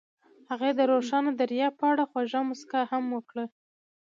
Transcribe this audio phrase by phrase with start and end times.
[0.49, 3.45] هغې د روښانه دریاب په اړه خوږه موسکا هم وکړه.